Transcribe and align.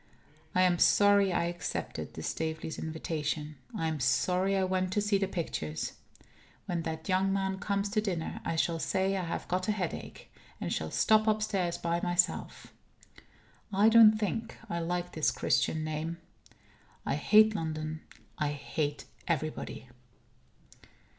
I 0.55 0.63
am 0.63 0.79
sorry 0.79 1.31
I 1.31 1.43
accepted 1.43 2.15
the 2.15 2.23
Staveleys' 2.23 2.79
invitation. 2.79 3.57
I 3.77 3.87
am 3.87 3.99
sorry 3.99 4.57
I 4.57 4.63
went 4.63 4.91
to 4.93 4.99
see 4.99 5.19
the 5.19 5.27
pictures. 5.27 5.93
When 6.65 6.81
that 6.81 7.07
young 7.07 7.31
man 7.31 7.59
comes 7.59 7.87
to 7.89 8.01
dinner, 8.01 8.41
I 8.43 8.55
shall 8.55 8.79
say 8.79 9.15
I 9.15 9.23
have 9.23 9.47
got 9.47 9.67
a 9.67 9.71
headache, 9.71 10.33
and 10.59 10.73
shall 10.73 10.89
stop 10.89 11.27
upstairs 11.27 11.77
by 11.77 12.01
myself. 12.01 12.73
I 13.71 13.89
don't 13.89 14.17
think 14.17 14.57
I 14.67 14.79
like 14.79 15.13
his 15.13 15.29
Christian 15.29 15.83
name. 15.83 16.17
I 17.05 17.13
hate 17.13 17.53
London. 17.53 18.01
I 18.39 18.53
hate 18.53 19.05
everybody. 19.27 19.87